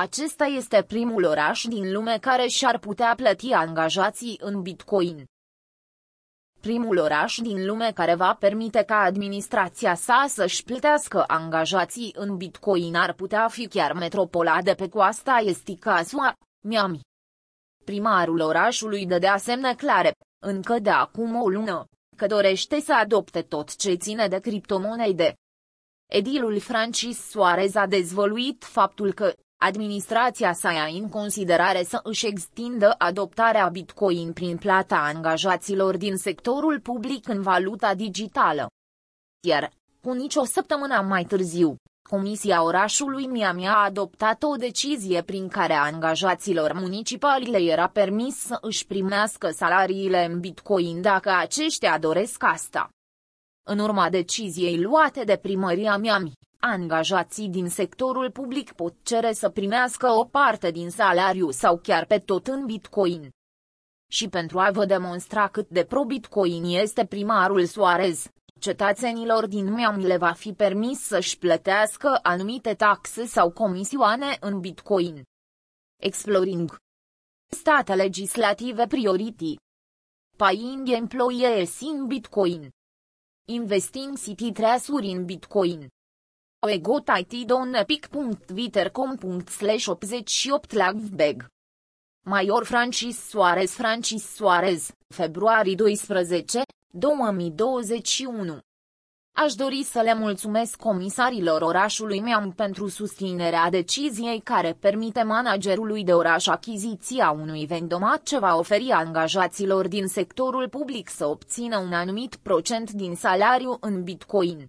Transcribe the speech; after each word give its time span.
Acesta 0.00 0.44
este 0.44 0.82
primul 0.82 1.24
oraș 1.24 1.62
din 1.62 1.92
lume 1.92 2.18
care 2.20 2.46
și-ar 2.46 2.78
putea 2.78 3.12
plăti 3.16 3.52
angajații 3.52 4.38
în 4.42 4.62
bitcoin. 4.62 5.24
Primul 6.60 6.96
oraș 6.96 7.36
din 7.36 7.66
lume 7.66 7.92
care 7.94 8.14
va 8.14 8.34
permite 8.34 8.82
ca 8.82 8.96
administrația 8.96 9.94
sa 9.94 10.24
să-și 10.28 10.64
plătească 10.64 11.24
angajații 11.26 12.14
în 12.16 12.36
bitcoin 12.36 12.94
ar 12.94 13.12
putea 13.12 13.48
fi 13.48 13.68
chiar 13.68 13.92
metropola 13.92 14.62
de 14.62 14.74
pe 14.74 14.88
coasta 14.88 15.40
estică 15.44 15.90
a 15.90 16.02
SUA, 16.02 16.32
Miami. 16.66 17.00
Primarul 17.84 18.40
orașului 18.40 19.06
dădea 19.06 19.36
semne 19.36 19.74
clare, 19.74 20.12
încă 20.42 20.78
de 20.78 20.90
acum 20.90 21.42
o 21.42 21.48
lună, 21.48 21.84
că 22.16 22.26
dorește 22.26 22.80
să 22.80 22.94
adopte 22.94 23.42
tot 23.42 23.76
ce 23.76 23.94
ține 23.94 24.28
de 24.28 24.38
criptomonede. 24.38 25.34
Edilul 26.10 26.60
Francis 26.60 27.28
Suarez 27.28 27.74
a 27.74 27.86
dezvoluit 27.86 28.64
faptul 28.64 29.12
că, 29.12 29.32
Administrația 29.62 30.52
sa 30.52 30.72
ia 30.72 30.84
în 30.84 31.08
considerare 31.08 31.82
să 31.82 32.00
își 32.02 32.26
extindă 32.26 32.94
adoptarea 32.98 33.68
Bitcoin 33.68 34.32
prin 34.32 34.56
plata 34.56 34.96
angajaților 34.96 35.96
din 35.96 36.16
sectorul 36.16 36.80
public 36.80 37.28
în 37.28 37.42
valuta 37.42 37.94
digitală. 37.94 38.66
Iar, 39.46 39.72
cu 40.02 40.12
nicio 40.12 40.44
săptămână 40.44 41.04
mai 41.08 41.24
târziu, 41.24 41.76
Comisia 42.08 42.62
orașului 42.62 43.26
Miami 43.26 43.66
a 43.66 43.84
adoptat 43.84 44.42
o 44.42 44.56
decizie 44.56 45.22
prin 45.22 45.48
care 45.48 45.74
angajaților 45.74 46.72
municipali 46.72 47.50
le 47.50 47.58
era 47.58 47.88
permis 47.88 48.36
să 48.36 48.58
își 48.60 48.86
primească 48.86 49.50
salariile 49.50 50.24
în 50.24 50.40
bitcoin 50.40 51.00
dacă 51.00 51.30
aceștia 51.30 51.98
doresc 51.98 52.42
asta. 52.44 52.88
În 53.68 53.78
urma 53.78 54.10
deciziei 54.10 54.82
luate 54.82 55.24
de 55.24 55.36
primăria 55.36 55.96
Miami, 55.96 56.32
Angajații 56.62 57.48
din 57.48 57.68
sectorul 57.68 58.30
public 58.30 58.72
pot 58.72 58.94
cere 59.02 59.32
să 59.32 59.48
primească 59.48 60.06
o 60.06 60.24
parte 60.24 60.70
din 60.70 60.90
salariu 60.90 61.50
sau 61.50 61.78
chiar 61.78 62.04
pe 62.06 62.18
tot 62.18 62.46
în 62.46 62.66
bitcoin. 62.66 63.30
Și 64.10 64.28
pentru 64.28 64.58
a 64.58 64.70
vă 64.70 64.84
demonstra 64.84 65.48
cât 65.48 65.68
de 65.68 65.84
pro-bitcoin 65.84 66.64
este 66.64 67.06
primarul 67.06 67.64
Suarez, 67.64 68.26
cetățenilor 68.58 69.46
din 69.46 69.72
Miami 69.72 70.06
le 70.06 70.16
va 70.16 70.32
fi 70.32 70.52
permis 70.52 71.00
să-și 71.00 71.38
plătească 71.38 72.18
anumite 72.22 72.74
taxe 72.74 73.24
sau 73.24 73.50
comisioane 73.50 74.36
în 74.40 74.60
bitcoin. 74.60 75.22
Exploring 75.96 76.76
State 77.50 77.94
legislative 77.94 78.86
priority 78.86 79.56
Paying 80.36 80.88
employees 80.88 81.80
in 81.80 82.06
bitcoin 82.06 82.70
Investing 83.48 84.18
city 84.18 84.52
trasuri 84.52 85.08
in 85.08 85.24
bitcoin 85.24 85.88
Egot 86.68 87.08
IT 87.08 87.46
don 87.46 87.74
epic.viter.com 87.74 89.46
slash 89.46 89.88
88 89.88 90.72
lagbeg. 90.74 91.46
Major 92.26 92.64
Francis 92.64 93.28
Suarez 93.28 93.72
Francis 93.72 94.34
Suarez, 94.34 94.90
februarie 95.08 95.74
12, 95.74 96.62
2021. 96.92 98.58
Aș 99.36 99.54
dori 99.54 99.82
să 99.82 100.00
le 100.00 100.14
mulțumesc 100.14 100.76
comisarilor 100.76 101.62
orașului 101.62 102.20
meu 102.20 102.52
pentru 102.56 102.88
susținerea 102.88 103.70
deciziei 103.70 104.40
care 104.40 104.72
permite 104.72 105.22
managerului 105.22 106.04
de 106.04 106.14
oraș 106.14 106.46
achiziția 106.46 107.30
unui 107.30 107.66
vendomat 107.66 108.22
ce 108.22 108.38
va 108.38 108.56
oferi 108.56 108.90
angajaților 108.90 109.88
din 109.88 110.06
sectorul 110.06 110.68
public 110.68 111.08
să 111.08 111.26
obțină 111.26 111.78
un 111.78 111.92
anumit 111.92 112.36
procent 112.36 112.90
din 112.90 113.14
salariu 113.14 113.76
în 113.80 114.02
bitcoin. 114.02 114.66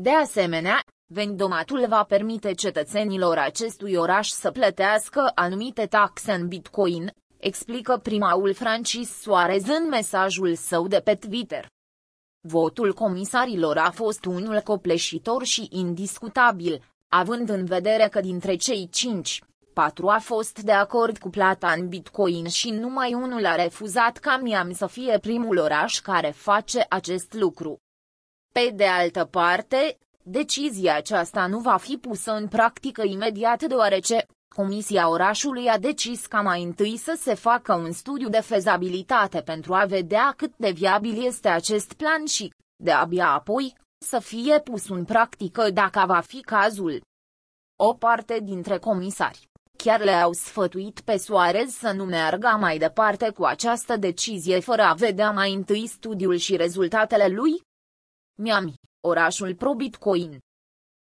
De 0.00 0.10
asemenea, 0.10 0.82
Vendomatul 1.10 1.86
va 1.88 2.04
permite 2.04 2.54
cetățenilor 2.54 3.38
acestui 3.38 3.94
oraș 3.94 4.28
să 4.28 4.50
plătească 4.50 5.32
anumite 5.34 5.86
taxe 5.86 6.32
în 6.32 6.48
bitcoin, 6.48 7.12
explică 7.36 7.96
primaul 7.96 8.54
Francis 8.54 9.20
Suarez 9.20 9.68
în 9.68 9.88
mesajul 9.88 10.54
său 10.54 10.86
de 10.86 11.00
pe 11.00 11.14
Twitter. 11.14 11.66
Votul 12.40 12.92
comisarilor 12.92 13.76
a 13.76 13.90
fost 13.90 14.24
unul 14.24 14.60
copleșitor 14.60 15.44
și 15.44 15.68
indiscutabil, 15.70 16.82
având 17.08 17.48
în 17.48 17.64
vedere 17.64 18.08
că 18.08 18.20
dintre 18.20 18.54
cei 18.54 18.88
cinci, 18.88 19.42
patru 19.72 20.08
a 20.08 20.18
fost 20.18 20.60
de 20.62 20.72
acord 20.72 21.18
cu 21.18 21.30
plata 21.30 21.72
în 21.72 21.88
bitcoin 21.88 22.48
și 22.48 22.70
numai 22.70 23.14
unul 23.14 23.46
a 23.46 23.54
refuzat 23.54 24.16
ca 24.16 24.36
Miami 24.36 24.74
să 24.74 24.86
fie 24.86 25.18
primul 25.18 25.58
oraș 25.58 26.00
care 26.00 26.30
face 26.30 26.86
acest 26.88 27.32
lucru. 27.32 27.78
Pe 28.52 28.72
de 28.74 28.86
altă 28.86 29.24
parte, 29.24 29.98
Decizia 30.30 30.96
aceasta 30.96 31.46
nu 31.46 31.58
va 31.58 31.76
fi 31.76 31.96
pusă 31.96 32.32
în 32.32 32.48
practică 32.48 33.02
imediat 33.04 33.62
deoarece, 33.62 34.26
Comisia 34.54 35.08
orașului 35.08 35.68
a 35.68 35.78
decis 35.78 36.26
ca 36.26 36.40
mai 36.40 36.62
întâi 36.62 36.96
să 36.96 37.18
se 37.20 37.34
facă 37.34 37.74
un 37.74 37.92
studiu 37.92 38.28
de 38.28 38.40
fezabilitate 38.40 39.40
pentru 39.40 39.74
a 39.74 39.84
vedea 39.84 40.34
cât 40.36 40.56
de 40.56 40.70
viabil 40.70 41.24
este 41.26 41.48
acest 41.48 41.92
plan 41.92 42.24
și, 42.24 42.52
de-abia 42.76 43.28
apoi, 43.28 43.74
să 44.04 44.18
fie 44.18 44.60
pus 44.60 44.88
în 44.88 45.04
practică 45.04 45.70
dacă 45.70 46.04
va 46.06 46.20
fi 46.20 46.40
cazul. 46.40 47.00
O 47.80 47.94
parte 47.94 48.40
dintre 48.42 48.78
comisari 48.78 49.48
chiar 49.76 50.00
le-au 50.00 50.32
sfătuit 50.32 51.00
pe 51.00 51.16
Soarez 51.16 51.68
să 51.70 51.92
nu 51.92 52.04
meargă 52.04 52.56
mai 52.60 52.78
departe 52.78 53.30
cu 53.30 53.44
această 53.44 53.96
decizie 53.96 54.60
fără 54.60 54.82
a 54.82 54.92
vedea 54.92 55.30
mai 55.30 55.52
întâi 55.52 55.86
studiul 55.86 56.36
și 56.36 56.56
rezultatele 56.56 57.28
lui? 57.28 57.66
Miami, 58.42 58.74
orașul 59.00 59.54
pro-Bitcoin. 59.54 60.38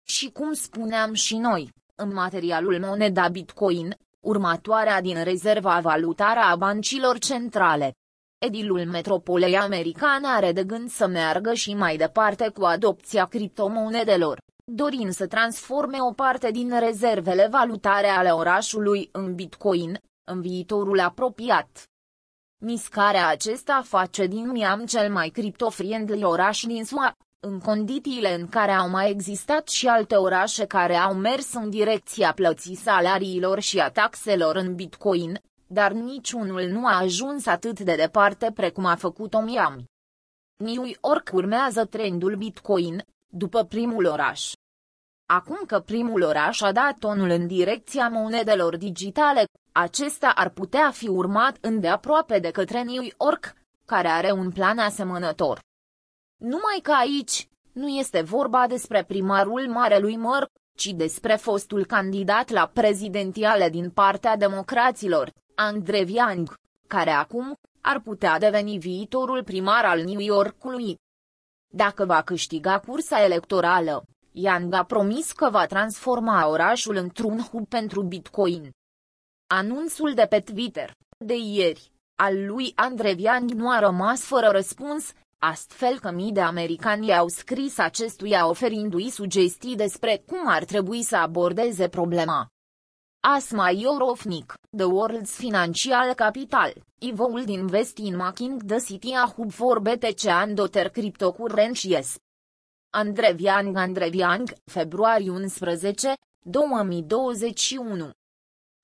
Și 0.06 0.30
cum 0.30 0.52
spuneam 0.52 1.12
și 1.12 1.36
noi, 1.36 1.70
în 1.94 2.12
materialul 2.12 2.78
moneda 2.80 3.28
Bitcoin, 3.28 3.96
următoarea 4.20 5.00
din 5.00 5.22
rezerva 5.22 5.80
valutară 5.80 6.40
a 6.40 6.56
bancilor 6.56 7.18
centrale. 7.18 7.92
Edilul 8.38 8.86
metropolei 8.86 9.56
americane 9.56 10.26
are 10.26 10.52
de 10.52 10.64
gând 10.64 10.90
să 10.90 11.06
meargă 11.06 11.54
și 11.54 11.74
mai 11.74 11.96
departe 11.96 12.48
cu 12.48 12.64
adopția 12.64 13.26
criptomonedelor, 13.26 14.38
dorind 14.64 15.12
să 15.12 15.26
transforme 15.26 15.96
o 16.00 16.12
parte 16.12 16.50
din 16.50 16.78
rezervele 16.78 17.48
valutare 17.50 18.08
ale 18.08 18.30
orașului 18.30 19.08
în 19.12 19.34
bitcoin, 19.34 19.98
în 20.24 20.40
viitorul 20.40 21.00
apropiat. 21.00 21.91
Miscarea 22.64 23.28
acesta 23.28 23.82
face 23.84 24.26
din 24.26 24.50
Miami 24.50 24.86
cel 24.86 25.12
mai 25.12 25.28
criptofriendly 25.28 26.24
oraș 26.24 26.62
din 26.62 26.84
SUA, 26.84 27.16
în 27.40 27.58
condițiile 27.58 28.34
în 28.34 28.48
care 28.48 28.70
au 28.72 28.88
mai 28.88 29.10
existat 29.10 29.68
și 29.68 29.86
alte 29.86 30.14
orașe 30.14 30.66
care 30.66 30.94
au 30.94 31.14
mers 31.14 31.52
în 31.52 31.70
direcția 31.70 32.32
plății 32.32 32.74
salariilor 32.74 33.60
și 33.60 33.78
a 33.78 33.90
taxelor 33.90 34.56
în 34.56 34.74
bitcoin, 34.74 35.40
dar 35.66 35.92
niciunul 35.92 36.62
nu 36.62 36.86
a 36.86 36.98
ajuns 36.98 37.46
atât 37.46 37.80
de 37.80 37.94
departe 37.94 38.52
precum 38.54 38.84
a 38.84 38.94
făcut-o 38.94 39.40
Miami. 39.40 39.84
New 40.56 40.84
York 40.84 41.30
urmează 41.32 41.84
trendul 41.84 42.36
bitcoin, 42.36 43.04
după 43.28 43.64
primul 43.64 44.04
oraș. 44.04 44.52
Acum 45.38 45.60
că 45.66 45.80
primul 45.80 46.22
oraș 46.22 46.60
a 46.60 46.72
dat 46.72 46.98
tonul 46.98 47.30
în 47.30 47.46
direcția 47.46 48.08
monedelor 48.08 48.76
digitale, 48.76 49.44
acesta 49.72 50.32
ar 50.34 50.48
putea 50.48 50.90
fi 50.90 51.08
urmat 51.08 51.56
îndeaproape 51.60 52.38
de 52.38 52.50
către 52.50 52.82
New 52.82 53.02
York, 53.02 53.54
care 53.86 54.08
are 54.08 54.32
un 54.32 54.50
plan 54.50 54.78
asemănător. 54.78 55.60
Numai 56.40 56.78
că 56.82 56.92
aici, 56.92 57.48
nu 57.72 57.88
este 57.88 58.20
vorba 58.20 58.66
despre 58.66 59.04
primarul 59.04 59.68
Marelui 59.68 60.16
Măr, 60.16 60.46
ci 60.76 60.86
despre 60.86 61.34
fostul 61.34 61.84
candidat 61.84 62.50
la 62.50 62.70
prezidentiale 62.72 63.68
din 63.68 63.90
partea 63.90 64.36
democraților, 64.36 65.32
Andre 65.54 66.04
Yang, 66.08 66.54
care 66.88 67.10
acum 67.10 67.54
ar 67.80 68.00
putea 68.00 68.38
deveni 68.38 68.78
viitorul 68.78 69.44
primar 69.44 69.84
al 69.84 70.02
New 70.02 70.20
Yorkului. 70.20 70.96
Dacă 71.74 72.04
va 72.04 72.22
câștiga 72.22 72.78
cursa 72.78 73.22
electorală, 73.24 74.04
Yang 74.34 74.74
a 74.74 74.84
promis 74.84 75.32
că 75.32 75.50
va 75.50 75.66
transforma 75.66 76.48
orașul 76.48 76.96
într-un 76.96 77.38
hub 77.38 77.68
pentru 77.68 78.02
Bitcoin. 78.02 78.70
Anunțul 79.46 80.14
de 80.14 80.26
pe 80.28 80.38
Twitter, 80.40 80.94
de 81.18 81.36
ieri, 81.36 81.92
al 82.14 82.46
lui 82.46 82.72
Andre 82.74 83.14
Yang 83.18 83.50
nu 83.50 83.70
a 83.70 83.78
rămas 83.78 84.20
fără 84.20 84.48
răspuns, 84.48 85.12
astfel 85.38 85.98
că 86.00 86.10
mii 86.10 86.32
de 86.32 86.40
americani 86.40 87.14
au 87.14 87.28
scris 87.28 87.78
acestuia 87.78 88.48
oferindu-i 88.48 89.10
sugestii 89.10 89.76
despre 89.76 90.22
cum 90.26 90.48
ar 90.48 90.64
trebui 90.64 91.02
să 91.02 91.16
abordeze 91.16 91.88
problema. 91.88 92.46
Asma 93.20 93.70
Eurovnik, 93.70 94.54
The 94.76 94.86
World's 94.86 95.30
Financial 95.30 96.14
Capital, 96.14 96.72
Evolved 96.98 97.48
Invest 97.48 97.98
in 97.98 98.16
Making 98.16 98.62
the 98.62 98.78
City 98.78 99.14
a 99.14 99.32
Hub 99.36 99.50
for 99.50 99.80
BTC 99.80 100.26
and 100.26 100.58
Other 100.58 100.88
Cryptocurrencies. 100.88 102.16
Andreviang 102.94 103.76
Andreviang, 103.76 104.52
februarie 104.64 105.30
11, 105.30 106.14
2021 106.44 108.10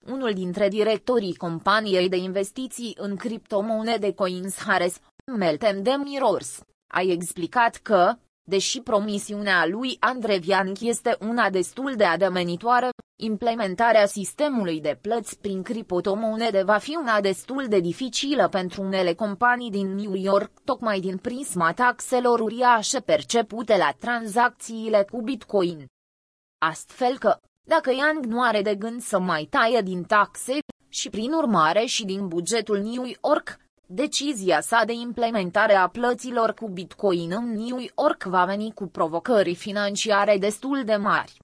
unul 0.07 0.33
dintre 0.33 0.69
directorii 0.69 1.35
companiei 1.35 2.09
de 2.09 2.17
investiții 2.17 2.95
în 2.99 3.17
criptomonede 3.17 4.13
Coins 4.13 4.57
Harris, 4.59 4.99
Meltem 5.37 5.83
de 5.83 5.91
Mirrors, 5.91 6.61
a 6.95 7.01
explicat 7.01 7.77
că, 7.77 8.15
deși 8.43 8.81
promisiunea 8.81 9.67
lui 9.67 9.97
Andre 10.01 10.39
Vianic 10.39 10.81
este 10.81 11.17
una 11.21 11.51
destul 11.51 11.95
de 11.97 12.05
ademenitoare, 12.05 12.89
Implementarea 13.21 14.07
sistemului 14.07 14.81
de 14.81 14.99
plăți 15.01 15.39
prin 15.39 15.63
criptomonede 15.63 16.63
va 16.63 16.79
fi 16.79 16.97
una 16.97 17.21
destul 17.21 17.67
de 17.69 17.81
dificilă 17.81 18.49
pentru 18.49 18.83
unele 18.83 19.15
companii 19.15 19.71
din 19.71 19.95
New 19.95 20.15
York, 20.15 20.51
tocmai 20.65 21.01
din 21.01 21.17
prisma 21.17 21.73
taxelor 21.73 22.41
uriașe 22.41 23.01
percepute 23.01 23.77
la 23.77 23.91
tranzacțiile 23.99 25.07
cu 25.11 25.21
Bitcoin. 25.23 25.87
Astfel 26.59 27.19
că, 27.19 27.37
dacă 27.67 27.91
Yang 27.93 28.25
nu 28.25 28.43
are 28.43 28.63
de 28.63 28.75
gând 28.75 29.01
să 29.01 29.19
mai 29.19 29.47
taie 29.51 29.81
din 29.81 30.03
taxe, 30.03 30.59
și 30.89 31.11
prin 31.11 31.33
urmare 31.33 31.85
și 31.85 32.05
din 32.05 32.29
bugetul 32.29 32.79
New 32.79 33.05
York, 33.23 33.57
decizia 33.87 34.61
sa 34.61 34.83
de 34.85 34.93
implementare 34.93 35.75
a 35.75 35.89
plăților 35.89 36.53
cu 36.53 36.69
Bitcoin 36.69 37.33
în 37.33 37.53
New 37.53 37.79
York 37.97 38.23
va 38.25 38.45
veni 38.45 38.73
cu 38.75 38.87
provocări 38.87 39.55
financiare 39.55 40.39
destul 40.39 40.83
de 40.85 40.97
mari. 40.97 41.39